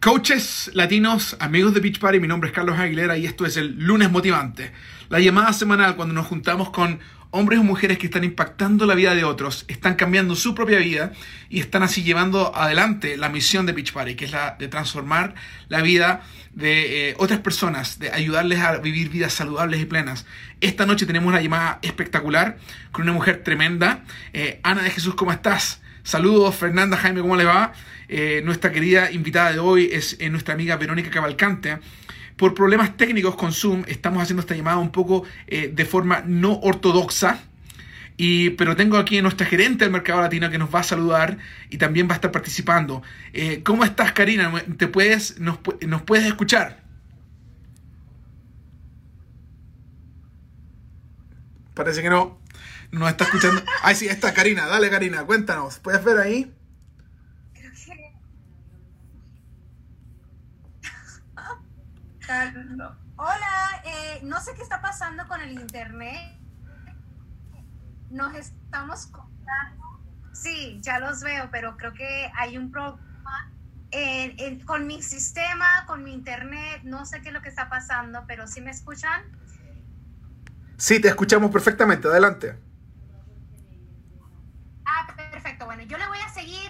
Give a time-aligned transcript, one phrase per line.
[0.00, 3.76] Coaches latinos, amigos de Beach Party, mi nombre es Carlos Aguilera y esto es el
[3.80, 4.70] lunes motivante.
[5.08, 7.00] La llamada semanal cuando nos juntamos con
[7.32, 11.10] hombres o mujeres que están impactando la vida de otros, están cambiando su propia vida
[11.48, 15.34] y están así llevando adelante la misión de Beach Party, que es la de transformar
[15.68, 16.22] la vida
[16.52, 20.26] de eh, otras personas, de ayudarles a vivir vidas saludables y plenas.
[20.60, 22.58] Esta noche tenemos una llamada espectacular
[22.92, 24.04] con una mujer tremenda.
[24.32, 25.80] Eh, Ana de Jesús, ¿cómo estás?
[26.02, 27.72] Saludos, Fernanda, Jaime, ¿cómo le va?
[28.08, 31.78] Eh, nuestra querida invitada de hoy es eh, nuestra amiga Verónica Cavalcante.
[32.36, 36.58] Por problemas técnicos con Zoom, estamos haciendo esta llamada un poco eh, de forma no
[36.60, 37.40] ortodoxa.
[38.16, 41.38] Y, pero tengo aquí a nuestra gerente del mercado latino que nos va a saludar
[41.70, 43.02] y también va a estar participando.
[43.62, 44.52] ¿Cómo estás, Karina?
[44.76, 46.82] ¿Te puedes, nos, nos puedes escuchar?
[51.74, 52.37] Parece que no.
[52.90, 53.62] No está escuchando.
[53.82, 54.66] Ay, sí, está Karina.
[54.66, 55.78] Dale, Karina, cuéntanos.
[55.78, 56.54] ¿Puedes ver ahí?
[63.16, 66.38] Hola, eh, no sé qué está pasando con el internet.
[68.10, 69.84] Nos estamos contando.
[70.32, 73.04] Sí, ya los veo, pero creo que hay un problema
[74.66, 76.82] con mi sistema, con mi internet.
[76.84, 79.22] No sé qué es lo que está pasando, pero ¿sí me escuchan?
[80.76, 82.08] Sí, te escuchamos perfectamente.
[82.08, 82.68] Adelante.
[85.68, 85.82] bueno,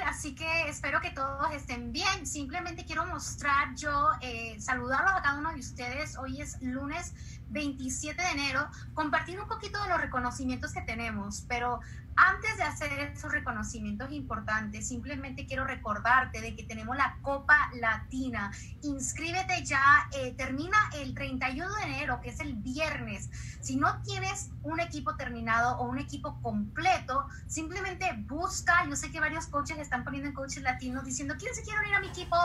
[0.04, 2.26] así que espero que todos estén bien.
[2.26, 6.16] Simplemente quiero mostrar yo, eh, saludarlos a cada uno de ustedes.
[6.18, 7.14] Hoy es lunes
[7.50, 11.80] 27 de enero, compartir un poquito de los reconocimientos que tenemos, pero
[12.18, 18.50] antes de hacer esos reconocimientos importantes, simplemente quiero recordarte de que tenemos la Copa Latina.
[18.82, 23.30] Inscríbete ya, eh, termina el 31 de enero, que es el viernes.
[23.60, 29.20] Si no tienes un equipo terminado o un equipo completo, simplemente busca, yo sé que
[29.20, 32.36] varios coaches están poniendo en coaches latinos diciendo, ¿quién se quiere unir a mi equipo?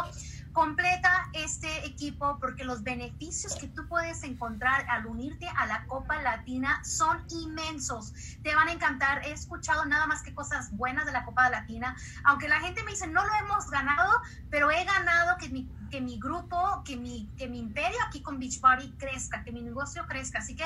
[0.53, 6.21] Completa este equipo porque los beneficios que tú puedes encontrar al unirte a la Copa
[6.21, 8.13] Latina son inmensos.
[8.43, 9.25] Te van a encantar.
[9.25, 11.95] He escuchado nada más que cosas buenas de la Copa Latina.
[12.23, 14.11] Aunque la gente me dice, no lo hemos ganado,
[14.51, 18.37] pero he ganado que mi, que mi grupo, que mi, que mi imperio aquí con
[18.37, 20.37] Beachbody crezca, que mi negocio crezca.
[20.37, 20.65] Así que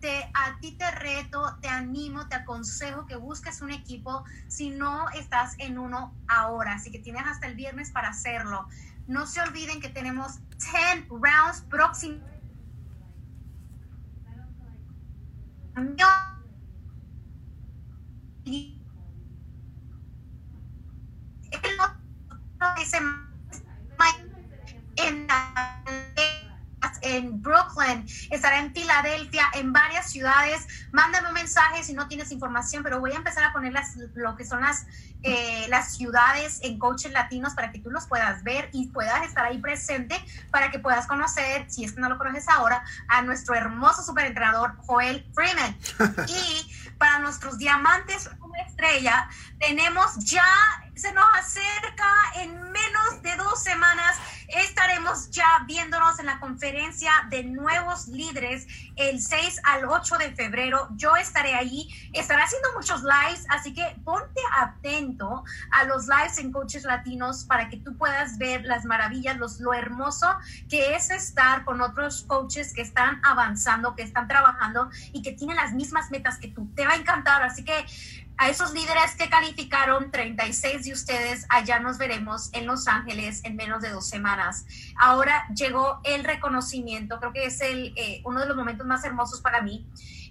[0.00, 5.10] te, a ti te reto, te animo, te aconsejo que busques un equipo si no
[5.10, 6.72] estás en uno ahora.
[6.72, 8.66] Así que tienes hasta el viernes para hacerlo.
[9.06, 12.22] No se olviden que tenemos 10 rounds próximos.
[24.96, 25.26] En
[27.06, 30.66] en Brooklyn, estará en Filadelfia, en varias ciudades.
[30.92, 34.36] Mándame un mensaje si no tienes información, pero voy a empezar a poner las, lo
[34.36, 34.86] que son las,
[35.22, 39.44] eh, las ciudades en coaches latinos para que tú los puedas ver y puedas estar
[39.44, 40.16] ahí presente
[40.50, 44.76] para que puedas conocer, si es que no lo conoces ahora, a nuestro hermoso superentrenador
[44.86, 45.76] Joel Freeman.
[46.28, 49.28] y para nuestros diamantes una estrella,
[49.58, 50.46] tenemos ya,
[50.94, 52.06] se nos acerca
[52.36, 52.72] en
[53.22, 54.16] de dos semanas,
[54.48, 60.88] estaremos ya viéndonos en la conferencia de nuevos líderes el 6 al 8 de febrero.
[60.96, 66.52] Yo estaré ahí, estaré haciendo muchos lives, así que ponte atento a los lives en
[66.52, 70.26] Coaches Latinos para que tú puedas ver las maravillas, los, lo hermoso
[70.68, 75.56] que es estar con otros coaches que están avanzando, que están trabajando y que tienen
[75.56, 76.68] las mismas metas que tú.
[76.74, 77.86] Te va a encantar, así que
[78.38, 83.56] a esos líderes que calificaron, 36 de ustedes, allá nos veremos en Los Ángeles en
[83.56, 84.66] menos de dos semanas.
[84.96, 89.40] Ahora llegó el reconocimiento, creo que es el, eh, uno de los momentos más hermosos
[89.40, 89.86] para mí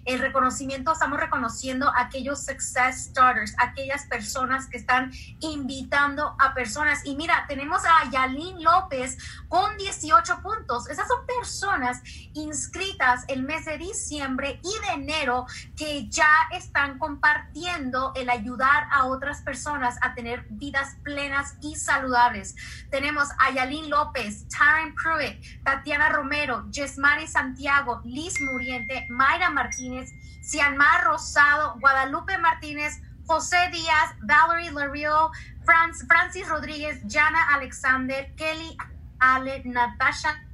[0.06, 7.04] el reconocimiento, estamos reconociendo a aquellos success starters, aquellas personas que están invitando a personas.
[7.04, 9.18] Y mira, tenemos a Yalín López
[9.48, 10.88] con 18 puntos.
[10.88, 12.00] Esas son personas
[12.34, 15.46] inscritas el mes de diciembre y de enero
[15.76, 22.54] que ya están compartiendo el ayudar a otras personas a tener vidas plenas y saludables.
[22.90, 29.95] Tenemos a Yalín López, Taryn Pruitt, Tatiana Romero, Yesmari Santiago, Liz Muriente, Mayra Martínez,
[30.42, 35.30] Cianmar Rosado, Guadalupe Martínez, José Díaz, Valerie Lario,
[35.64, 38.76] Francis Rodríguez, Jana Alexander, Kelly
[39.18, 40.46] Ale, Natasha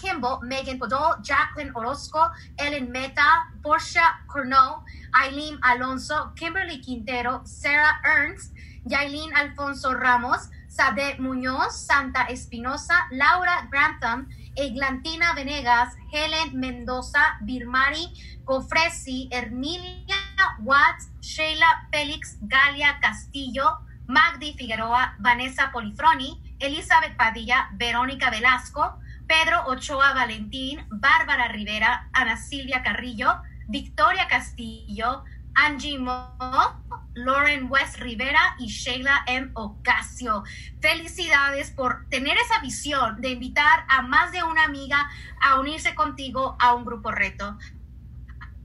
[0.00, 4.82] Kimball, Megan Podol, Jacqueline Orozco, Ellen Meta, Portia Cornell,
[5.14, 8.52] Eileen Alonso, Kimberly Quintero, Sarah Ernst,
[8.84, 18.12] Yailin Alfonso Ramos, Sade Muñoz, Santa Espinosa, Laura Grantham, Eglantina Venegas, Helen Mendoza, Birmari
[18.44, 20.16] Cofresi, Herminia
[20.60, 30.12] Watts, Sheila Félix, Galia Castillo, Magdi Figueroa, Vanessa Polifroni, Elizabeth Padilla, Verónica Velasco, Pedro Ochoa
[30.14, 35.22] Valentín, Bárbara Rivera, Ana Silvia Carrillo, Victoria Castillo,
[35.54, 36.36] Angie Mo,
[37.14, 39.50] Lauren West Rivera y Sheila M.
[39.54, 40.44] Ocasio.
[40.80, 45.10] Felicidades por tener esa visión de invitar a más de una amiga
[45.40, 47.58] a unirse contigo a un grupo reto.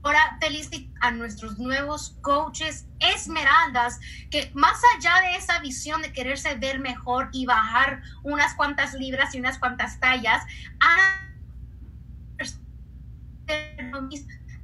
[0.02, 3.98] Ahora felicito a nuestros nuevos coaches esmeraldas
[4.30, 9.34] que más allá de esa visión de quererse ver mejor y bajar unas cuantas libras
[9.34, 10.44] y unas cuantas tallas,
[10.78, 11.26] han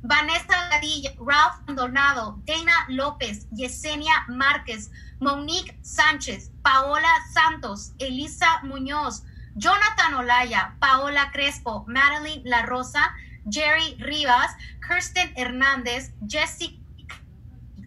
[0.03, 4.91] Vanessa Gadilla, Ralph Maldonado, Dana López, Yesenia Márquez,
[5.21, 9.23] Monique Sánchez, Paola Santos, Elisa Muñoz,
[9.55, 13.15] Jonathan Olaya, Paola Crespo, Madeline La Rosa,
[13.49, 14.57] Jerry Rivas,
[14.87, 16.83] Kirsten Hernández, Jessica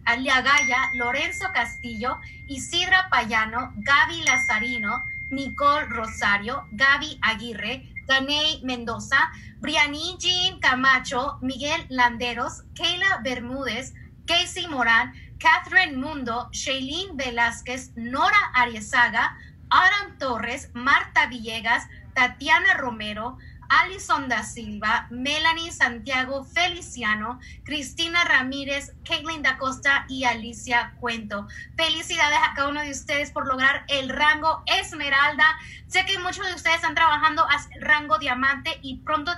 [0.06, 2.18] Aliagaya, Lorenzo Castillo,
[2.48, 9.30] Isidra Payano, Gaby Lazarino, Nicole Rosario, Gaby Aguirre, Daney Mendoza,
[9.60, 13.92] Briani Jean Camacho, Miguel Landeros, Kayla Bermúdez,
[14.26, 19.36] Casey Morán, Catherine Mundo, Shailene Velázquez, Nora Ariezaga,
[19.70, 23.36] Adam Torres, Marta Villegas, Tatiana Romero,
[23.68, 31.46] Alison da Silva, Melanie Santiago Feliciano, Cristina Ramírez, Caitlin da Costa y Alicia Cuento.
[31.76, 35.44] Felicidades a cada uno de ustedes por lograr el rango Esmeralda.
[35.86, 39.32] Sé que muchos de ustedes están trabajando a rango diamante y pronto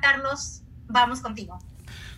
[0.00, 1.58] Carlos, vamos contigo.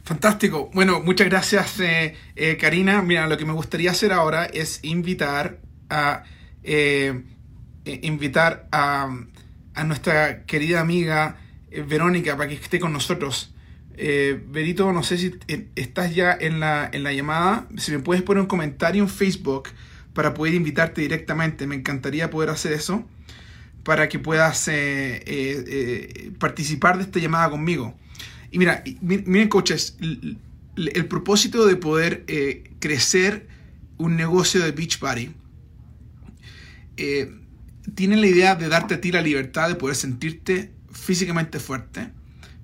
[0.03, 0.71] Fantástico.
[0.73, 3.03] Bueno, muchas gracias, eh, eh, Karina.
[3.03, 6.25] Mira, lo que me gustaría hacer ahora es invitar a
[6.62, 7.25] eh,
[7.85, 9.09] eh, invitar a,
[9.85, 11.38] nuestra querida amiga
[11.71, 13.55] eh, Verónica para que esté con nosotros.
[13.97, 15.35] Eh, Verito, no sé si
[15.75, 17.67] estás ya en la, en la llamada.
[17.79, 19.71] Si me puedes poner un comentario en Facebook
[20.12, 21.67] para poder invitarte directamente.
[21.67, 23.09] Me encantaría poder hacer eso
[23.82, 24.69] para que puedas
[26.38, 27.94] participar de esta llamada conmigo.
[28.50, 30.37] Y mira, miren coaches, el,
[30.77, 32.27] el propósito de poder
[32.79, 33.49] crecer
[33.97, 35.31] un negocio de Beach Party
[37.94, 42.11] tienen la idea de darte a ti la libertad de poder sentirte físicamente fuerte,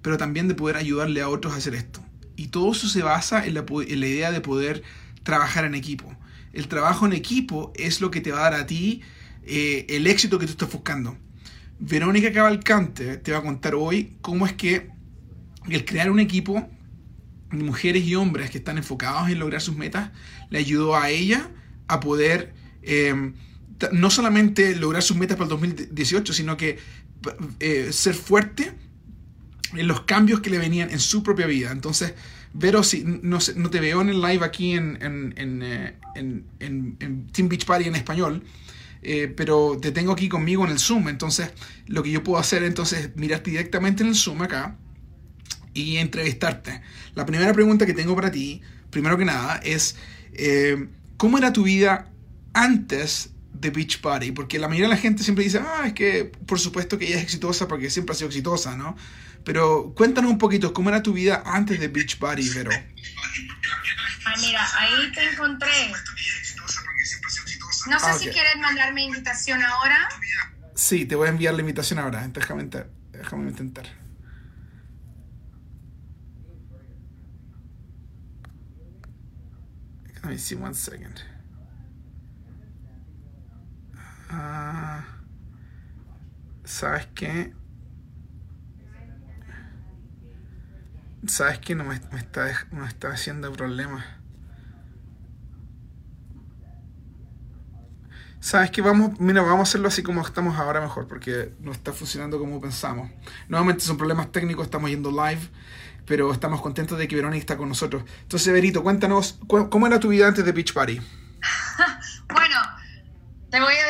[0.03, 2.05] pero también de poder ayudarle a otros a hacer esto.
[2.37, 3.65] Y todo eso se basa en la,
[4.07, 4.83] idea de poder
[5.23, 6.15] trabajar en equipo.
[6.53, 9.01] El trabajo en equipo es lo que te va a dar a ti
[9.45, 11.17] eh, el éxito que tú estás buscando.
[11.79, 14.91] Verónica Cavalcante te va a contar hoy cómo es que
[15.69, 16.69] el crear un equipo
[17.51, 20.11] de mujeres y hombres que están enfocados en lograr sus metas
[20.51, 21.51] le ayudó a ella
[21.89, 23.33] a poder eh,
[23.93, 26.79] no solamente lograr sus metas para el 2018, sino que
[27.61, 28.73] eh, ser fuerte
[29.75, 31.73] en los cambios que le venían en su propia vida.
[31.73, 32.15] Entonces,
[32.59, 35.95] Vero, si no, te veo en el live aquí en, en, eh,
[37.33, 38.45] Team Beach Party en español,
[39.03, 41.11] eh, pero te tengo aquí conmigo en el Zoom.
[41.11, 41.51] Entonces,
[41.87, 44.79] lo que yo puedo hacer entonces es mirarte directamente en el Zoom acá
[45.75, 46.81] y entrevistarte.
[47.15, 49.97] La primera pregunta que tengo para ti, primero que nada, es
[51.19, 52.11] ¿cómo era tu vida
[52.55, 56.25] antes de Beach Party, porque la mayoría de la gente siempre dice, ah, es que
[56.47, 58.97] por supuesto que ella es exitosa porque siempre ha sido exitosa, ¿no?
[59.45, 62.71] Pero cuéntanos un poquito, ¿cómo era tu vida antes de Beach Party, Vero?
[62.73, 65.93] Ay, mira, ahí te encontré.
[67.89, 70.09] No sé ah, si quieres mandarme invitación ahora.
[70.75, 72.27] Sí, te voy a enviar la invitación ahora.
[72.29, 72.69] Déjame,
[73.13, 73.87] déjame intentar.
[80.23, 81.23] Let me see one second.
[84.31, 85.05] Ah,
[86.65, 87.53] ¿Sabes qué?
[91.27, 91.75] ¿Sabes qué?
[91.75, 94.05] No me, está, está haciendo problemas.
[98.41, 98.81] ¿Sabes qué?
[98.81, 102.61] Vamos, mira, vamos a hacerlo así como estamos ahora mejor, porque no está funcionando como
[102.61, 103.11] pensamos.
[103.49, 105.41] Nuevamente son problemas técnicos, estamos yendo live,
[106.05, 108.05] pero estamos contentos de que Verónica está con nosotros.
[108.23, 111.01] Entonces, Verito, cuéntanos, ¿cómo era tu vida antes de Beach Party?
[112.33, 112.57] bueno,
[113.51, 113.86] te voy a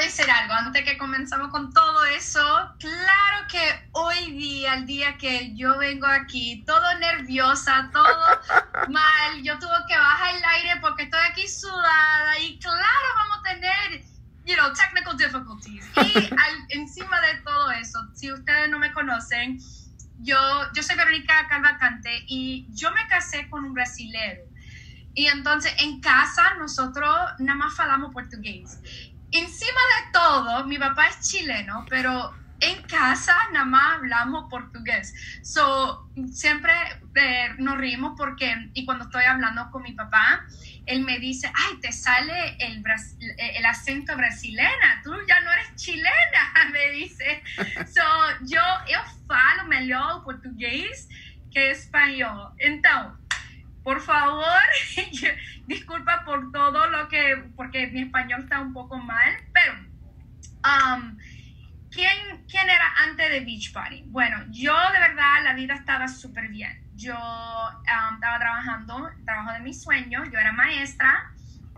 [0.85, 2.41] que comenzamos con todo eso,
[2.79, 8.05] claro que hoy día, el día que yo vengo aquí, todo nerviosa, todo
[8.89, 13.43] mal, yo tuve que bajar el aire porque estoy aquí sudada y claro, vamos a
[13.43, 14.05] tener,
[14.45, 15.85] you know, technical difficulties.
[15.97, 16.31] Y
[16.77, 19.59] encima de todo eso, si ustedes no me conocen,
[20.19, 20.37] yo,
[20.75, 24.43] yo soy Verónica Calvacante y yo me casé con un brasilero.
[25.15, 28.79] Y entonces en casa nosotros nada más hablamos portugués.
[29.31, 35.13] Encima de todo, mi papá es chileno, pero en casa nada más hablamos portugués.
[35.43, 36.73] So, siempre
[37.15, 40.45] eh, nos rimos porque, y cuando estoy hablando con mi papá,
[40.87, 42.83] él me dice, ay, te sale el,
[43.67, 47.43] acento brasileña, tú ya no eres chilena, me dice.
[47.87, 48.03] So,
[48.43, 51.09] yo, yo falo mejor portugués
[51.53, 52.53] que español.
[52.59, 53.26] Entonces,
[53.87, 54.59] por favor,
[55.69, 59.75] disculpa por todo lo que, porque mi español está un poco mal, pero...
[60.67, 61.17] Um,
[61.93, 64.03] ¿quién, ¿quién era antes de Beach Party?
[64.09, 66.83] Bueno, yo de verdad la vida estaba súper bien.
[66.97, 71.31] Yo um, estaba trabajando, trabajo de mis sueños, yo era maestra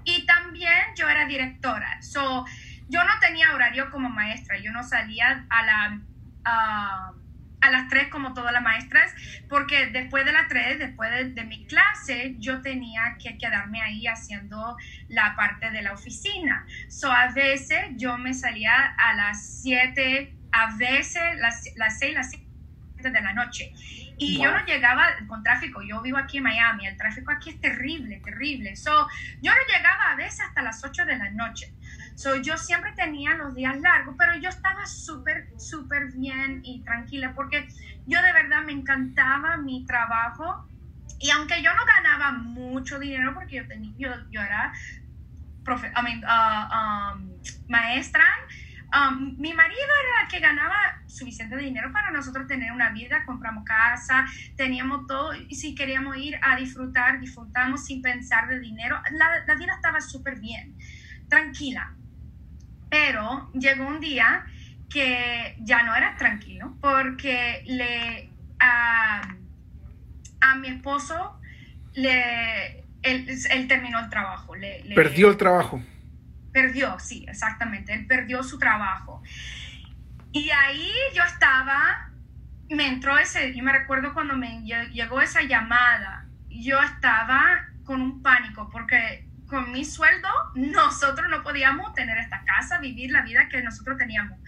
[0.05, 2.01] y también yo era directora.
[2.01, 2.47] So,
[2.89, 7.13] yo no tenía horario como maestra, yo no salía a la...
[7.61, 9.13] a las 3 como todas las maestras,
[9.49, 14.77] porque después de las 3, después de, mi clase, yo tenía que quedarme ahí haciendo
[15.09, 16.67] la parte de la oficina.
[16.89, 22.31] So, a veces yo me salía a las 7, a veces las, las 6, las
[22.31, 23.73] 7 de la noche.
[24.21, 27.61] Y yo no llegaba con tráfico, yo vivo aquí en Miami, el tráfico aquí es
[27.61, 28.75] terrible, terrible.
[28.75, 29.09] So,
[29.41, 31.73] yo no llegaba a veces hasta las 8 de la noche.
[32.19, 37.33] So, yo siempre tenía los días largos, pero yo estaba súper, súper bien y tranquila
[37.33, 37.69] porque
[38.07, 40.67] yo de verdad me encantaba mi trabajo.
[41.21, 44.73] Y aunque yo no ganaba mucho dinero porque yo, tenía, yo, yo era
[45.63, 48.25] profe, I mean, uh, um, maestra,
[48.93, 50.75] um, mi marido era el que ganaba
[51.07, 56.37] suficiente dinero para nosotros tener una vida, compramos casa, teníamos todo, y si queríamos ir
[56.43, 60.77] a disfrutar, disfrutamos sin pensar de dinero, la, la vida estaba súper bien,
[61.29, 61.95] tranquila.
[62.91, 64.45] Pero llegó un día
[64.89, 69.35] que ya no era tranquilo porque le a,
[70.57, 71.39] mi esposo
[71.95, 74.55] le él, terminó el trabajo.
[74.57, 75.83] Le, perdió el trabajo.
[76.53, 77.93] Perdió, sí, exactamente.
[77.93, 79.23] Él perdió su trabajo.
[80.33, 82.11] Y ahí yo estaba,
[82.71, 88.23] me entró ese, yo me recuerdo cuando me llegó esa llamada, yo estaba con un
[88.23, 93.63] pánico porque con mi sueldo nosotros no podíamos tener esta casa, vivir la vida que
[93.63, 94.39] nosotros teníamos.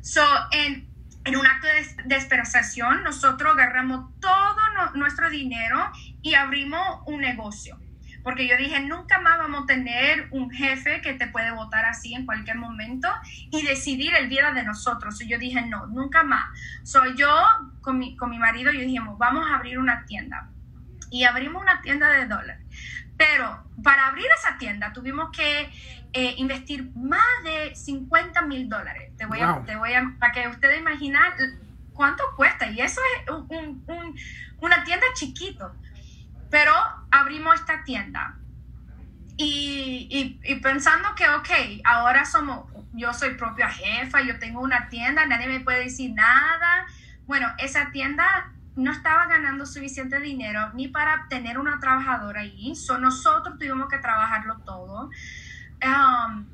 [0.00, 0.88] So, en,
[1.24, 4.56] en un acto de desesperación, nosotros agarramos todo
[4.94, 5.90] nuestro dinero
[6.22, 7.78] y abrimos un negocio.
[8.22, 12.14] Porque yo dije, nunca más vamos a tener un jefe que te puede votar así
[12.14, 13.08] en cualquier momento
[13.50, 15.20] y decidir el vida de nosotros.
[15.22, 16.44] Y yo dije, no, nunca más.
[16.82, 17.30] Soy yo
[17.80, 20.50] con mi, con mi marido, y dijimos, vamos a abrir una tienda.
[21.10, 22.67] Y abrimos una tienda de dólares.
[23.18, 25.68] Pero para abrir esa tienda tuvimos que
[26.12, 29.12] eh, investir más de 50 mil dólares.
[29.18, 31.20] Te voy, a, te voy a, para que ustedes imaginen
[31.92, 32.70] cuánto cuesta.
[32.70, 34.18] Y eso es un, un,
[34.60, 35.74] una tienda chiquito.
[36.48, 36.72] Pero
[37.10, 38.36] abrimos esta tienda.
[39.36, 44.88] Y, y, y, pensando que, ok, ahora somos, yo soy propia jefa, yo tengo una
[44.88, 46.86] tienda, nadie me puede decir nada.
[47.26, 52.76] Bueno, esa tienda no estaba ganando suficiente dinero ni para tener una trabajadora ahí.
[52.76, 55.10] So, nosotros tuvimos que trabajarlo todo.
[55.84, 56.46] Um,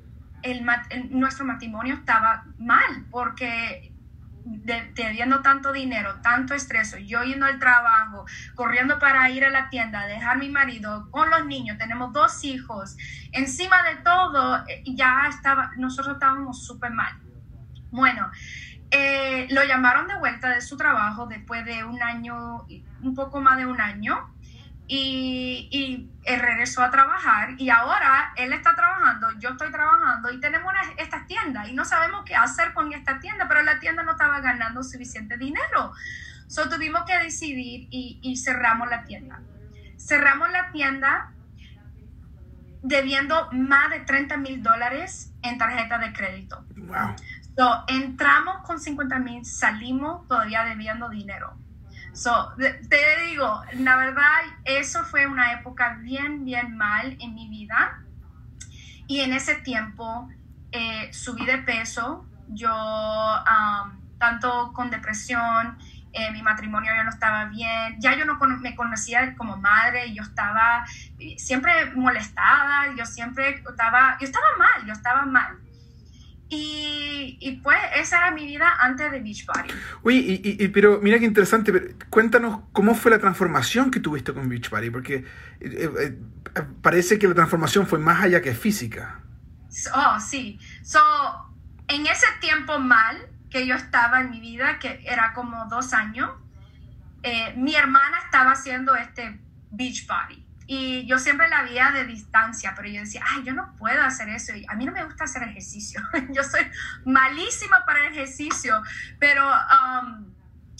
[0.42, 0.64] el,
[1.10, 3.92] nuestro matrimonio estaba mal porque
[4.44, 10.06] debiendo tanto dinero, tanto estrés, yo yendo al trabajo, corriendo para ir a la tienda,
[10.06, 12.96] dejar mi marido con los niños, tenemos dos hijos,
[13.32, 17.18] encima de todo, eh, ya estaba, nosotros estábamos súper mal.
[17.90, 18.30] Bueno,
[18.90, 22.66] eh, lo llamaron de vuelta de su trabajo después de un año,
[23.02, 24.34] un poco más de un año,
[24.86, 30.72] y, y regresó a trabajar y ahora él está trabajando, yo estoy trabajando y tenemos
[30.98, 34.40] esta tienda y no sabemos qué hacer con esta tienda, pero la tienda no estaba
[34.40, 35.92] ganando suficiente dinero.
[36.46, 39.40] So tuvimos que decidir y, y cerramos la tienda.
[39.98, 41.32] Cerramos la tienda
[42.82, 46.64] debiendo más de 30 mil dólares en tarjeta de crédito.
[46.76, 47.16] Wow.
[47.56, 51.54] So, entramos con 50 mil, salimos todavía debiendo dinero.
[52.12, 58.00] So, te digo, la verdad, eso fue una época bien, bien mal en mi vida.
[59.06, 60.28] Y en ese tiempo
[60.72, 62.26] eh, subí de peso.
[62.48, 62.70] Yo,
[64.18, 65.78] tanto con depresión,
[66.12, 70.22] eh, mi matrimonio ya no estaba bien, ya yo no me conocía como madre, yo
[70.22, 70.84] estaba
[71.18, 75.63] eh, siempre molestada, yo siempre estaba, yo estaba mal, yo estaba mal.
[76.48, 79.72] Y, pues esa era mi vida antes de Beach Party.
[80.02, 84.70] Oye, y, pero mira qué interesante, cuéntanos cómo fue la transformación que tuviste con Beach
[84.70, 85.24] Party, porque eh,
[85.60, 86.18] eh,
[86.54, 89.20] eh, parece que la transformación fue más allá que física.
[89.94, 90.58] Oh, sí.
[90.82, 91.00] So,
[91.88, 96.30] en ese tiempo mal que yo estaba en mi vida, que era como dos años,
[97.56, 100.43] mi hermana estaba haciendo este Beach Party.
[100.66, 104.28] Y yo siempre la veía de distancia, pero yo decía, ay, yo no puedo hacer
[104.30, 104.54] eso.
[104.54, 106.00] Y a mí no me gusta hacer ejercicio.
[106.30, 106.66] yo soy
[107.04, 108.80] malísima para el ejercicio,
[109.18, 110.32] pero um,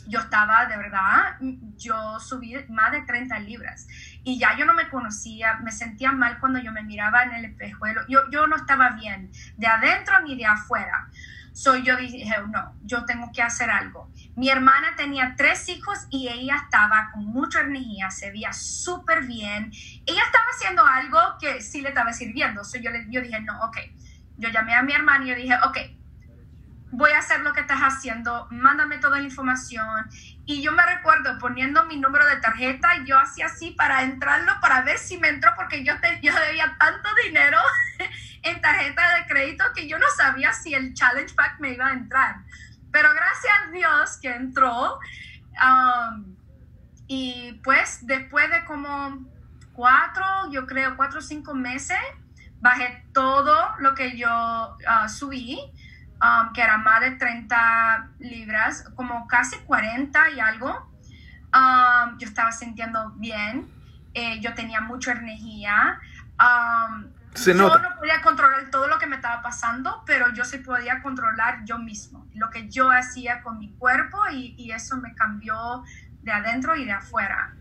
[0.07, 1.37] yo estaba, de verdad,
[1.77, 3.87] yo subí más de 30 libras
[4.23, 7.45] y ya yo no me conocía, me sentía mal cuando yo me miraba en el
[7.47, 8.03] espejuelo.
[8.09, 11.09] Yo, yo no estaba bien, de adentro ni de afuera.
[11.55, 14.11] So yo dije, no, yo tengo que hacer algo.
[14.35, 19.71] Mi hermana tenía tres hijos y ella estaba con mucha energía, se veía súper bien.
[20.05, 22.65] Ella estaba haciendo algo que sí le estaba sirviendo.
[22.65, 23.77] So yo, le, yo dije, no, ok.
[24.37, 25.79] Yo llamé a mi hermana y yo dije, ok,
[26.97, 30.09] voy a hacer lo que estás haciendo, mándame toda la información.
[30.47, 34.83] Y yo me recuerdo poniendo mi número de tarjeta, yo hacía así para entrarlo, para
[34.83, 37.59] ver si me entró, porque yo, te, yo debía tanto dinero
[38.43, 41.93] en tarjeta de crédito que yo no sabía si el Challenge Pack me iba a
[41.93, 42.37] entrar.
[42.93, 45.01] Pero gracias a Dios que entró.
[45.63, 46.37] Um,
[47.09, 49.27] y pues después de como
[49.73, 51.99] cuatro, yo creo cuatro o cinco meses,
[52.61, 55.59] bajé todo lo que yo uh, subí,
[56.25, 60.91] um, que era más de 30 libras, como casi 40 y algo.
[61.55, 63.71] Um, yo estaba sintiendo bien,
[64.15, 66.01] eh, yo tenía mucha energía.
[67.35, 71.03] Se yo no podía controlar todo lo que me estaba pasando, pero yo sí podía
[71.03, 75.83] controlar yo mismo, lo que yo hacía con mi cuerpo y, y eso me cambió
[76.23, 77.55] de adentro y de afuera.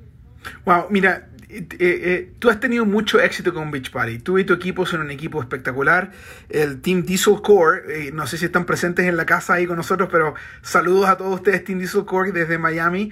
[0.66, 4.20] Wow, mira, eh, eh, tú has tenido mucho éxito con Beach Party.
[4.20, 6.12] Tú y tu equipo son un equipo espectacular.
[6.50, 9.78] El Team Diesel Core, eh, no sé si están presentes en la casa ahí con
[9.78, 10.34] nosotros, pero
[10.64, 13.12] saludos a todos ustedes, Team Diesel Core, desde Miami.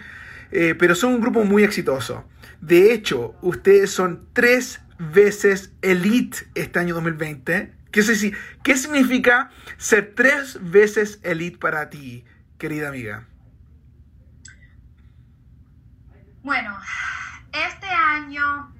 [0.52, 2.26] pero son un grupo muy exitoso.
[2.60, 7.72] De hecho, ustedes son tres veces elite este año 2020.
[7.92, 8.34] ¿Qué,
[8.64, 12.26] ¿Qué significa ser tres veces elite para ti,
[12.58, 13.28] querida amiga?
[16.44, 16.78] Bueno,
[17.54, 18.74] este año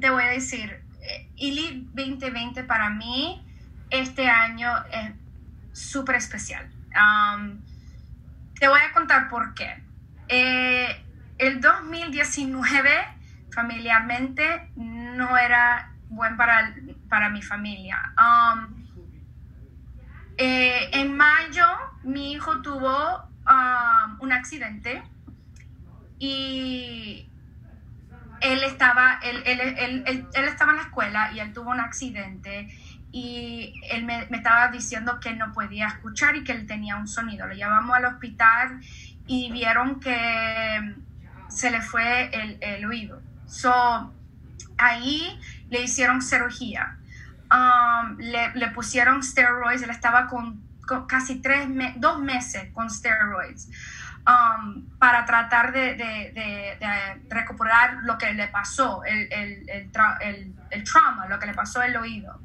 [0.00, 3.44] te voy a decir, eh, Elite 2020 para mí,
[3.90, 5.12] este año es
[5.72, 6.70] súper especial.
[6.90, 7.60] Um,
[8.58, 9.82] te voy a contar por qué.
[10.28, 11.04] Eh,
[11.38, 12.90] el 2019
[13.52, 16.74] familiarmente no era buen para,
[17.08, 18.14] para mi familia.
[18.18, 18.82] Um,
[20.38, 21.66] eh, en mayo
[22.02, 25.02] mi hijo tuvo um, un accidente
[26.18, 27.28] y
[28.42, 32.68] él estaba, él, estaba en la escuela y él tuvo un accidente
[33.12, 37.46] y él me, estaba diciendo que no podía escuchar y que él tenía un sonido.
[37.46, 38.80] Lo llevamos al hospital
[39.26, 40.94] y vieron que
[41.48, 43.22] se le fue el, el oído.
[43.46, 44.12] So,
[44.78, 45.38] ahí
[45.70, 46.98] le hicieron cirugía.
[47.50, 50.62] Um, le, pusieron steroids, él estaba con,
[51.06, 53.68] casi tres dos meses con steroids
[54.26, 56.78] um, para tratar de,
[57.28, 59.90] recuperar lo que le pasó, el, el,
[60.84, 62.40] trauma, lo que le pasó el oído.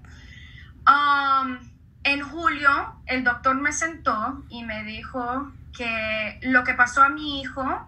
[0.87, 1.57] Um,
[2.03, 7.41] en julio, el doctor me sentó y me dijo que lo que pasó a mi
[7.41, 7.87] hijo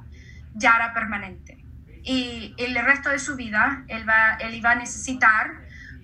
[0.53, 1.59] ya era permanente
[2.03, 5.51] y el resto de su vida él, va, él iba a necesitar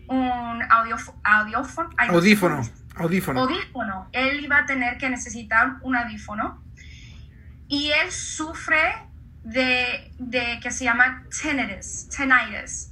[0.08, 1.90] un audio, audífono.
[2.96, 3.42] Audífono.
[3.42, 4.08] Audífono.
[4.12, 6.64] Él iba a tener que necesitar un audífono.
[7.68, 8.80] Y él sufre
[9.44, 12.92] de, de que se llama tinnitus, tinnitus,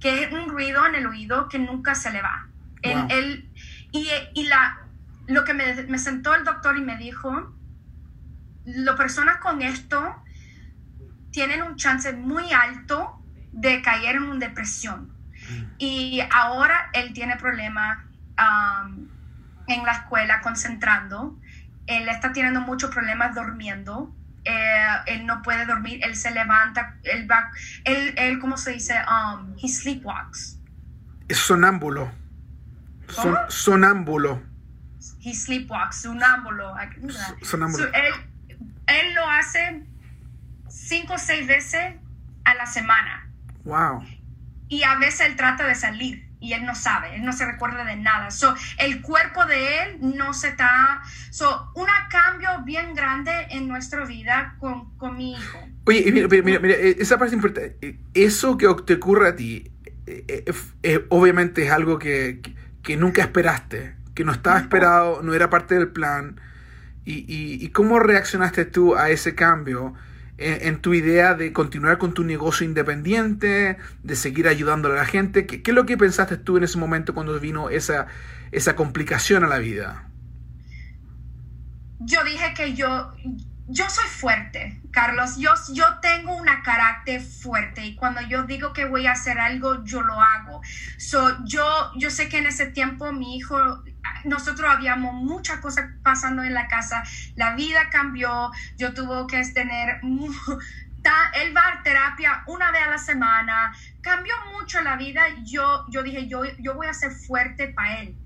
[0.00, 2.46] que es un ruido en el oído que nunca se le va.
[2.82, 3.50] Él,
[3.92, 4.78] y, y la,
[5.26, 7.54] lo que me, me sentó el doctor y me dijo,
[8.64, 10.22] las personas con esto
[11.30, 15.12] tienen un chance muy alto de caer en una depresión.
[15.48, 15.64] Mm.
[15.78, 17.98] Y ahora él tiene problemas
[18.38, 19.08] um,
[19.66, 21.38] en la escuela concentrando.
[21.90, 24.14] Él está teniendo muchos problemas durmiendo.
[24.44, 27.50] Eh, él no puede dormir, él se levanta, él va,
[27.84, 28.94] él, él ¿cómo se dice?
[29.06, 30.58] Um, he sleepwalks.
[31.28, 32.10] Es sonámbulo.
[33.48, 34.40] sonámbulo.
[35.20, 36.74] He sleepwalks, sonámbulo.
[37.42, 37.84] sonámbulo.
[37.92, 38.14] él,
[38.86, 39.84] él lo hace
[40.68, 41.96] cinco o seis veces
[42.44, 43.28] a la semana.
[43.64, 44.04] Wow.
[44.68, 47.84] Y a veces él trata de salir y él no sabe, él no se recuerda
[47.84, 48.30] de nada.
[48.30, 51.02] So, el cuerpo de él no se está...
[51.30, 55.58] So, un cambio bien grande en nuestra vida con, con mi hijo.
[55.84, 57.76] Oye, mira, mira, mira, eh, esa parte importante.
[57.82, 59.70] Eh, eso que te ocurre a ti,
[60.06, 62.40] eh, obviamente es algo que,
[62.82, 66.40] que, nunca esperaste, que no estaba esperado, no era parte del plan.
[67.04, 69.94] Y, y, y cómo reaccionaste tú a ese cambio?
[70.40, 75.46] En, tu idea de continuar con tu negocio independiente, de seguir ayudando a la gente?
[75.46, 78.06] ¿Qué, es lo que pensaste tú en ese momento cuando vino esa,
[78.50, 80.08] esa complicación a la vida?
[81.98, 83.12] Yo dije que yo,
[83.68, 85.36] yo soy fuerte, Carlos.
[85.36, 89.84] Yo, yo tengo una carácter fuerte y cuando yo digo que voy a hacer algo,
[89.84, 90.62] yo lo hago.
[90.96, 93.84] So, yo, yo sé que en ese tiempo mi hijo,
[94.24, 97.02] nosotros habíamos muchas cosas pasando en la casa.
[97.36, 98.50] La vida cambió.
[98.76, 100.00] Yo tuve que tener...
[101.32, 103.74] Él va a terapia una vez a la semana.
[104.02, 105.22] Cambió mucho la vida.
[105.44, 108.16] Yo, yo dije, yo, yo voy a ser fuerte para él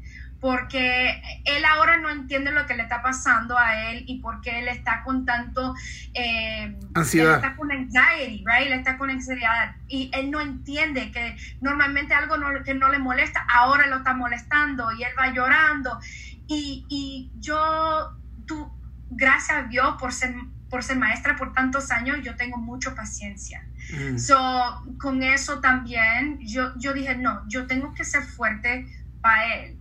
[0.45, 4.59] porque él ahora no entiende lo que le está pasando a él y por qué
[4.59, 5.75] él está con tanto
[6.13, 7.31] eh, ansiedad.
[7.31, 8.67] Él está con anxiety, right?
[8.67, 13.47] Él está con ansiedad y él no entiende que normalmente algo que no le molesta,
[13.51, 15.99] ahora lo está molestando y él va llorando.
[16.47, 18.71] Y, y yo, tú,
[19.09, 20.35] gracias a Dios por ser,
[20.69, 23.67] por ser maestra por tantos años, yo tengo mucha paciencia.
[23.91, 24.19] Mm.
[24.19, 28.87] So, con eso también, yo, yo dije, no, yo tengo que ser fuerte
[29.23, 29.79] para él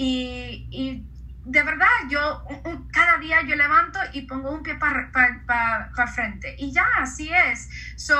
[0.00, 1.04] y,
[1.44, 2.44] de verdad, yo
[2.92, 6.54] cada día yo levanto y pongo un pie para pa, frente.
[6.58, 7.68] Y ya, así es.
[7.96, 8.16] So,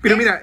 [0.00, 0.40] Pero mira,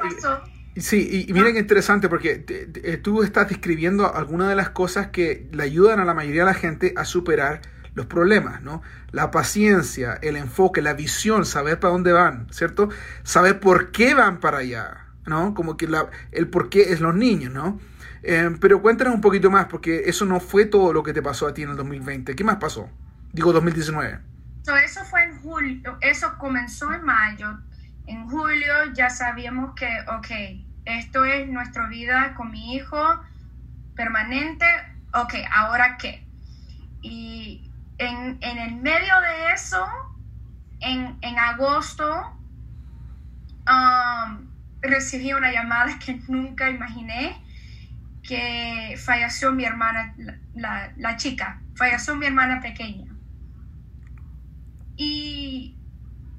[0.76, 5.64] sí, y, qué interesante porque eh, tú estás describiendo algunas de las cosas que le
[5.64, 7.62] ayudan a la mayoría de la gente a superar
[7.94, 8.82] los problemas, ¿no?
[9.12, 12.90] La paciencia, el enfoque, la visión, saber para dónde van, ¿cierto?
[13.24, 15.54] Saber por qué van para allá, ¿no?
[15.54, 17.80] Como que la, el por qué es los niños, ¿no?
[18.22, 21.48] Em, pero cuéntanos un poquito más, porque eso no fue todo lo que te pasó
[21.48, 22.36] a ti en el 2020.
[22.36, 22.90] ¿Qué más pasó?
[23.32, 24.20] Digo 2019.
[24.84, 27.60] eso fue en julio, eso comenzó en mayo.
[28.08, 32.98] En julio ya sabíamos que, ok, esto es nuestra vida con mi hijo
[33.96, 34.66] permanente,
[35.14, 36.26] ok, ¿ahora qué?
[37.02, 39.86] Y en, el medio de eso,
[40.80, 42.36] en, agosto,
[43.68, 44.48] um,
[44.82, 47.42] recibí una llamada que nunca imaginé
[48.30, 50.14] que falleció mi hermana,
[50.54, 53.12] la, chica, falleció mi hermana pequeña.
[54.96, 55.76] Y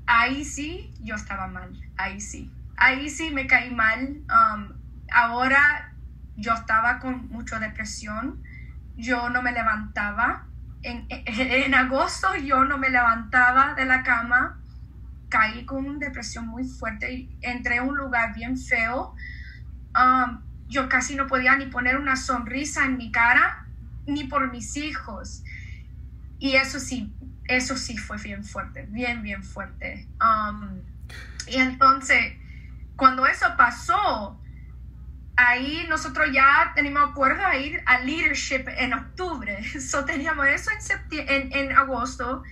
[0.06, 2.48] ahí sí, yo estaba mal, ahí sí.
[2.76, 4.22] Ahí sí me caí mal.
[4.30, 4.68] Um,
[5.10, 5.92] ahora
[6.36, 8.40] yo estaba con mucha depresión,
[8.96, 10.46] yo no me levantaba.
[10.82, 14.60] En, en, agosto yo no me levantaba de la cama,
[15.28, 19.16] caí con una depresión muy fuerte entré a un lugar bien feo.
[19.92, 23.66] Um, yo casi no podía ni poner una sonrisa en mi cara,
[24.06, 25.42] ni por mis hijos.
[26.38, 27.12] Y eso sí,
[27.46, 30.06] eso sí fue bien fuerte, bien, bien fuerte.
[30.20, 30.80] Um,
[31.46, 32.34] y entonces,
[32.96, 34.40] cuando eso pasó,
[35.36, 39.58] ahí nosotros ya teníamos acuerdo a ir a leadership en octubre.
[39.80, 40.70] So teníamos eso
[41.10, 42.42] en, en, en agosto.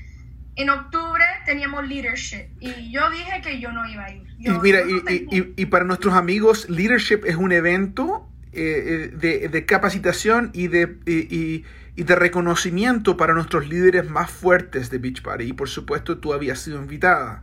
[0.59, 4.81] En octubre teníamos leadership y yo dije que yo no iba a ir y mira,
[4.87, 12.03] y, para nuestros amigos, Leadership es un evento eh, eh, de, capacitación y de, y,
[12.03, 15.44] de reconocimiento para nuestros líderes más fuertes de Beach Party.
[15.44, 17.42] Y por supuesto tú habías sido invitada.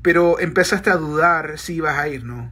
[0.00, 2.50] Pero empezaste a dudar si ibas a ir, ¿no?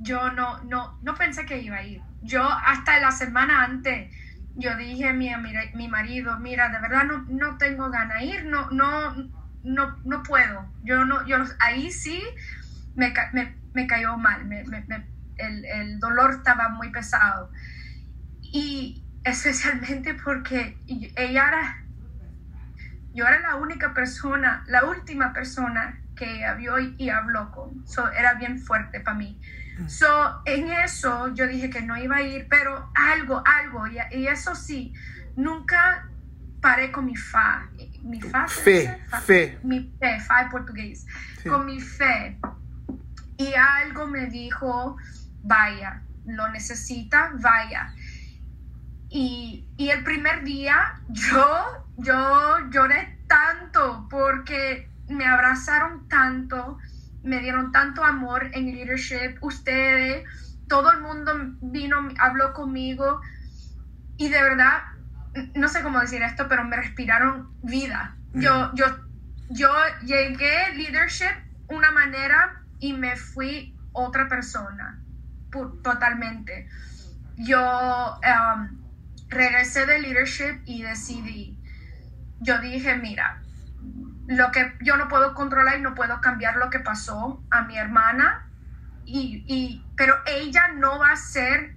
[0.00, 2.00] Yo no, no, no pensé que iba a ir.
[2.22, 4.12] Yo hasta la semana antes,
[4.58, 5.30] yo dije a mi,
[5.74, 9.14] mi marido, mira, de verdad no, no tengo ganas de ir, no, no,
[9.62, 10.74] no, no puedo.
[10.82, 12.20] Yo no, yo ahí sí
[12.96, 13.14] me,
[13.72, 14.50] me, cayó mal,
[15.36, 17.52] el, el, dolor estaba muy pesado.
[18.42, 21.76] Y especialmente porque ella era,
[23.12, 27.86] yo era la única persona, la última persona que vio y habló con.
[27.86, 29.40] So, era bien fuerte para mí.
[29.86, 34.26] So, en eso yo dije que no iba a ir, pero algo, algo, y, y
[34.26, 34.92] eso sí,
[35.36, 36.08] nunca
[36.60, 37.68] paré con mi fa.
[38.02, 38.46] Mi fa.
[38.48, 39.58] Fe, fe.
[39.62, 41.06] Mi fe, fa en portugués.
[41.48, 42.38] Con mi fe.
[43.36, 44.96] Y algo me dijo,
[45.42, 47.92] vaya, lo necesita, vaya.
[49.10, 56.78] Y, y, el primer día yo, yo lloré tanto porque me abrazaron tanto,
[57.28, 60.24] me dieron tanto amor en leadership, ustedes,
[60.68, 63.20] todo el mundo vino, habló conmigo
[64.16, 64.82] y de verdad
[65.54, 68.16] no sé cómo decir esto, pero me respiraron vida.
[68.34, 68.86] Yo, yo,
[69.48, 69.70] yo
[70.02, 71.34] llegué leadership
[71.68, 75.02] una manera y me fui otra persona,
[75.82, 76.68] totalmente.
[77.36, 78.78] Yo um,
[79.28, 81.58] regresé de leadership y decidí,
[82.40, 83.42] yo dije, mira,
[84.28, 87.76] lo que yo no puedo controlar y no puedo cambiar lo que pasó a mi
[87.76, 88.48] hermana,
[89.04, 91.74] y, pero ella no va a ser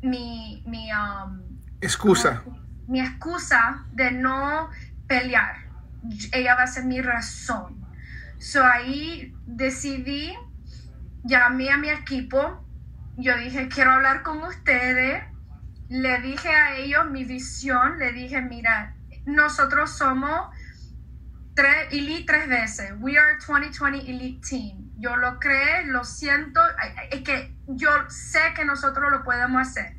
[0.00, 2.42] mi, mi um, excusa
[2.86, 4.70] mi excusa de no
[5.06, 5.56] pelear.
[6.32, 7.84] Ella va a ser mi razón.
[8.38, 10.34] So ahí decidí,
[11.22, 12.62] llamé a mi equipo,
[13.16, 15.24] yo dije, quiero hablar con ustedes.
[15.88, 20.53] Le dije a ellos mi visión, le dije, mira, nosotros somos
[21.54, 22.92] tres, Elite tres veces.
[22.98, 24.90] We are 2020 Elite Team.
[24.98, 26.60] Yo lo creé, lo siento.
[27.10, 29.96] Es que yo sé que nosotros lo podemos hacer.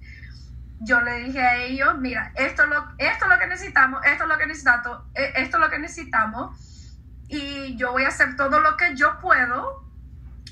[0.81, 4.23] Yo le dije a ellos, mira, esto es lo, esto es lo que necesitamos, esto
[4.23, 6.97] es lo que necesitamos, e, esto es lo que necesitamos.
[7.27, 9.83] Y yo voy a hacer todo lo que yo puedo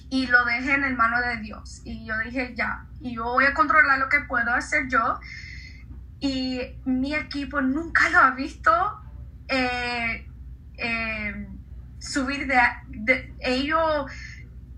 [0.10, 1.82] y lo dejé en el mano de Dios.
[1.84, 5.20] Y yo dije, ya, y yo voy a controlar lo que puedo hacer yo.
[6.20, 8.72] Y mi equipo nunca lo ha visto
[9.50, 10.26] eh,
[10.84, 11.48] eh,
[12.00, 14.12] subir de, ellos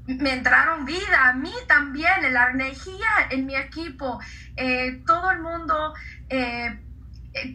[0.08, 4.20] me entraron vida a mí también, la energía en mi equipo,
[4.56, 5.94] eh, todo el mundo,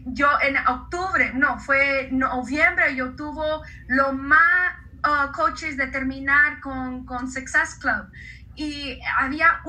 [0.07, 4.75] yo en octubre, no, fue noviembre, yo tuvo lo más
[5.07, 8.11] uh, coaches de terminar con, con Success Club.
[8.55, 9.61] Y había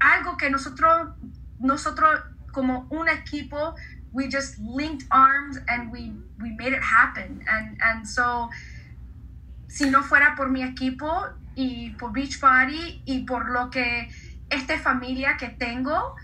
[0.00, 1.14] algo que nosotros,
[1.58, 2.20] nosotros
[2.52, 3.74] como un equipo,
[4.14, 7.44] we just linked arms and we, we made it happen.
[7.50, 8.48] And, and so,
[9.66, 11.10] si no fuera por mi equipo
[11.56, 14.08] y por Beach Party y por lo que
[14.50, 16.14] esta familia que tengo,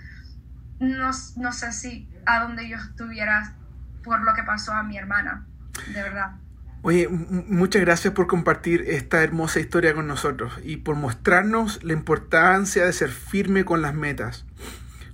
[0.78, 3.56] no, no sé si a dónde yo estuviera
[4.04, 5.46] por lo que pasó a mi hermana,
[5.92, 6.36] de verdad.
[6.82, 12.86] Oye, muchas gracias por compartir esta hermosa historia con nosotros y por mostrarnos la importancia
[12.86, 14.46] de ser firme con las metas.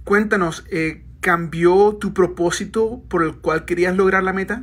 [0.04, 4.62] Cuéntanos, eh, ¿cambió tu propósito por el cual querías lograr la meta?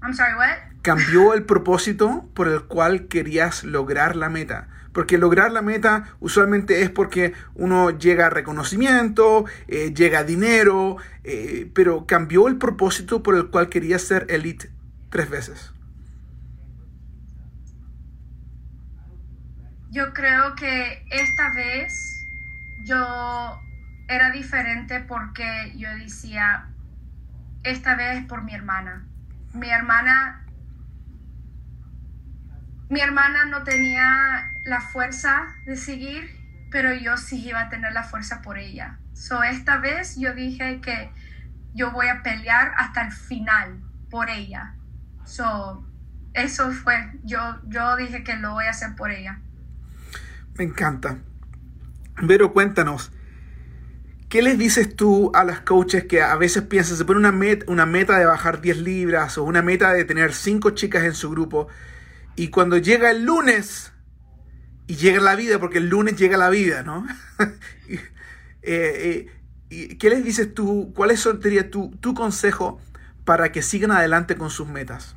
[0.00, 0.56] I'm sorry, what?
[0.82, 4.68] ¿Cambió el propósito por el cual querías lograr la meta?
[4.92, 10.96] Porque lograr la meta usualmente es porque uno llega a reconocimiento, eh, llega a dinero,
[11.24, 14.70] eh, pero cambió el propósito por el cual querías ser elite
[15.10, 15.72] tres veces.
[19.90, 21.92] Yo creo que esta vez
[22.84, 23.58] yo
[24.14, 26.68] era diferente porque yo decía,
[27.62, 29.06] esta vez por mi hermana.
[29.54, 30.44] Mi hermana,
[32.88, 36.30] mi hermana no tenía la fuerza de seguir,
[36.70, 38.98] pero yo sí iba a tener la fuerza por ella.
[39.12, 41.10] So esta vez yo dije que
[41.74, 44.74] yo voy a pelear hasta el final por ella.
[45.24, 45.86] So,
[46.34, 49.40] eso fue, yo, yo dije que lo voy a hacer por ella.
[50.56, 51.18] Me encanta.
[52.22, 53.12] Vero, cuéntanos,
[54.32, 57.66] ¿qué les dices tú a las coaches que a veces piensan, se pone una, meta,
[57.68, 61.28] una meta de bajar 10 libras o una meta de tener 5 chicas en su
[61.28, 61.68] grupo
[62.34, 63.92] y cuando llega el lunes
[64.86, 67.06] y llega la vida, porque el lunes llega la vida, ¿no?
[68.64, 69.26] Eh,
[69.70, 70.92] eh, ¿Qué les dices tú?
[70.94, 72.80] ¿Cuál sería tu, tu consejo
[73.24, 75.16] para que sigan adelante con sus metas?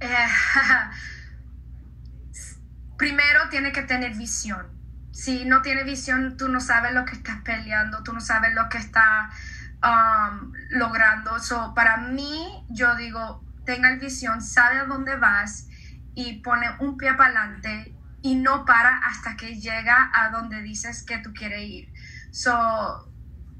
[0.00, 0.08] Eh,
[2.98, 4.79] primero tiene que tener visión.
[5.12, 8.68] Si no tiene visión, tú no sabes lo que estás peleando, tú no sabes lo
[8.68, 9.34] que estás
[9.82, 11.38] um, logrando.
[11.38, 15.68] So, para mí, yo digo, tenga visión, sabe a dónde vas
[16.14, 21.02] y pone un pie para adelante y no para hasta que llega a donde dices
[21.02, 21.92] que tú quieres ir.
[22.30, 23.10] So,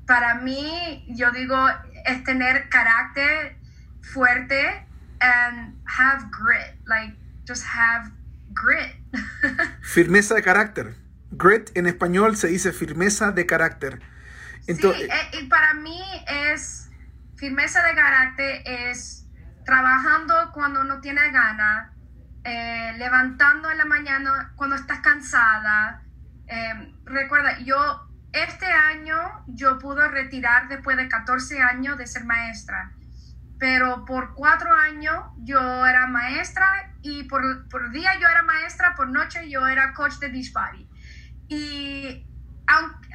[0.06, 1.56] para mí, yo digo,
[2.04, 3.56] es tener carácter
[4.00, 4.86] fuerte
[5.20, 8.10] and have grit, like just have
[8.52, 8.96] grit.
[9.82, 10.99] firmeza de carácter.
[11.30, 14.00] Grit en español se dice firmeza de carácter.
[14.66, 16.90] Entonces, sí, eh, y para mí es
[17.36, 19.26] firmeza de carácter es
[19.64, 21.90] trabajando cuando no tiene ganas,
[22.44, 26.02] eh, levantando en la mañana cuando estás cansada.
[26.46, 32.92] Eh, recuerda, yo este año yo pude retirar después de 14 años de ser maestra
[33.60, 39.10] pero por cuatro años yo era maestra y por, por día yo era maestra, por
[39.10, 40.88] noche yo era coach de beach body.
[41.50, 42.24] Y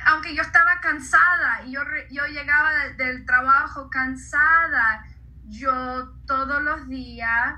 [0.06, 1.80] aunque, yo estaba cansada yo,
[2.12, 5.06] yo llegaba del, trabajo cansada,
[5.46, 7.56] yo todos los días,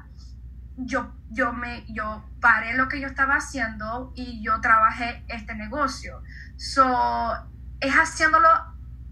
[0.78, 6.22] yo, yo, me, yo paré lo que yo estaba haciendo y yo trabajé este negocio.
[6.58, 7.34] So,
[7.80, 8.48] es haciéndolo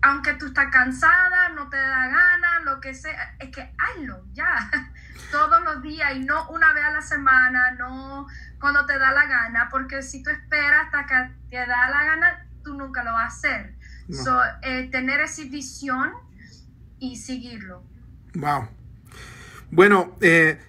[0.05, 4.69] aunque tú estás cansada, no te da gana, lo que sea, es que hazlo ya,
[5.31, 8.27] todos los días y no una vez a la semana, no
[8.65, 12.47] cuando te da la gana, porque si tú esperas hasta que te da la gana,
[12.63, 13.75] tú nunca lo vas a hacer.
[14.09, 16.11] So, eh, tener esa visión
[16.97, 17.83] y seguirlo.
[18.33, 18.67] Wow.
[19.69, 20.59] Bueno, eh,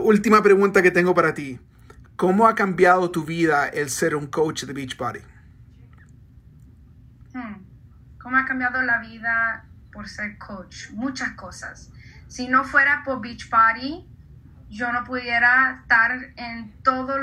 [0.00, 1.58] última pregunta que tengo para ti.
[2.14, 5.20] ¿Cómo ha cambiado tu vida el ser un coach de Beachbody?
[7.32, 7.70] Hmm
[8.30, 11.90] cómo ha cambiado la vida por ser coach, muchas cosas.
[12.28, 14.06] Si no fuera por Beach Party,
[14.70, 17.18] yo no pudiera estar en todos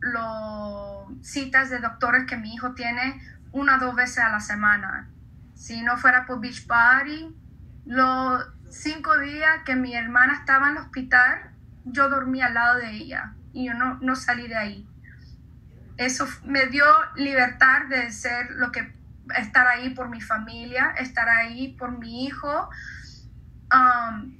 [0.00, 3.20] los citas de doctores que mi hijo tiene
[3.52, 5.08] una o dos veces a la semana.
[5.54, 7.34] Si no fuera por Beach Party,
[7.86, 8.38] lo,
[8.70, 11.50] cinco días que mi hermana estaba en el hospital,
[11.84, 14.88] yo dormí al lado de ella y yo no, no salí de ahí.
[15.96, 16.84] Eso me dio
[17.16, 18.94] libertad de ser lo que,
[19.36, 22.68] estar ahí por mi familia, estar ahí por mi hijo.
[23.72, 24.37] Um,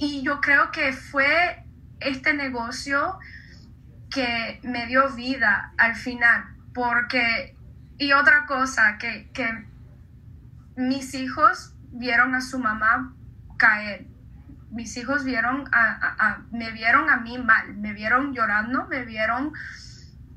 [0.00, 1.64] y yo creo que fue
[2.00, 3.18] este negocio
[4.10, 7.56] que me dio vida al final, porque,
[7.98, 9.66] y otra cosa, que, que
[10.76, 13.12] mis hijos vieron a su mamá
[13.56, 14.06] caer.
[14.70, 19.52] Mis hijos vieron a, me vieron a mí mal, me vieron llorando, me vieron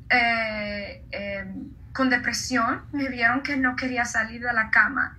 [0.10, 5.15] eh, em, con depresión, me vieron que no quería salir de la cama.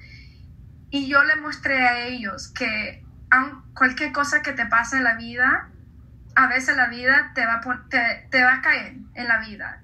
[0.90, 3.04] Y yo le mostré a ellos que
[3.74, 5.68] cualquier cosa que te pasa en la vida,
[6.34, 9.82] a veces la vida te va, te, te va a caer en la vida.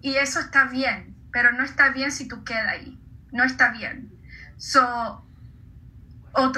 [0.00, 2.98] Y eso está bien, pero no está bien si tú quedas ahí.
[3.32, 4.10] No está bien.
[4.56, 5.24] So,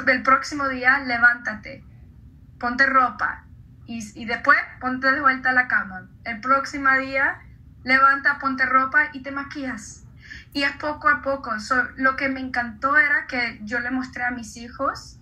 [0.07, 1.85] el próximo día levántate,
[2.59, 3.45] ponte ropa
[3.87, 6.09] y, después ponte de vuelta a la cama.
[6.25, 7.41] El próximo día
[7.83, 10.05] levanta, ponte ropa y te maquillas.
[10.53, 11.53] Y es poco a poco.
[11.97, 15.20] lo que me encantó era que yo le mostré a mis hijos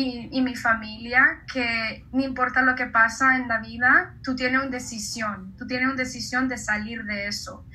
[0.00, 4.60] y, y, mi familia que no importa lo que pasa en la vida, tú tienes
[4.62, 7.66] una decisión, tú tienes una decisión de salir de eso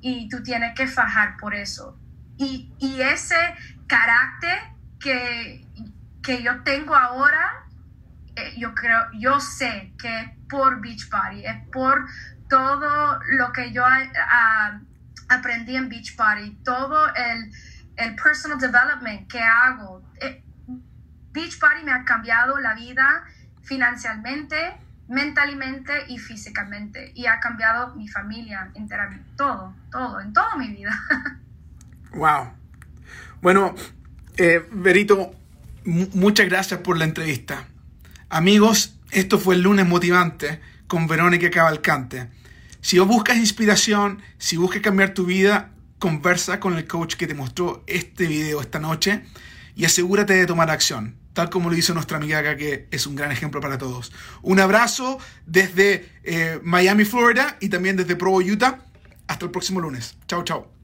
[0.00, 1.98] y tú tienes que fajar por eso.
[2.38, 3.36] Y, y ese
[3.86, 4.58] carácter
[4.98, 5.66] que,
[6.22, 7.66] que yo tengo ahora,
[8.36, 12.06] eh, yo creo, yo sé que es por Beachbody, es por
[12.48, 13.84] todo lo que yo
[15.28, 17.52] aprendí en Beachbody, todo el,
[17.96, 20.02] el, personal development que hago.
[20.22, 20.42] Eh,
[21.36, 23.24] Beachbody me ha cambiado la vida
[23.62, 24.56] financieramente,
[25.06, 27.12] mentalmente y físicamente.
[27.14, 30.98] Y ha cambiado mi familia enteramente, todo, todo, en toda mi vida.
[32.12, 32.50] Wow.
[33.42, 33.74] Bueno,
[34.38, 35.34] eh, Berito,
[35.84, 37.66] muchas gracias por la entrevista.
[38.30, 42.30] Amigos, esto fue el lunes motivante con Verónica Cavalcante.
[42.80, 47.34] Si vos buscas inspiración, si buscas cambiar tu vida, conversa con el coach que te
[47.34, 49.24] mostró este video esta noche
[49.74, 53.14] y asegúrate de tomar acción, tal como lo hizo nuestra amiga acá, que es un
[53.14, 54.10] gran ejemplo para todos.
[54.40, 58.78] Un abrazo desde eh, Miami, Florida y también desde Provo, Utah.
[59.26, 60.16] Hasta el próximo lunes.
[60.26, 60.75] Chao, chao.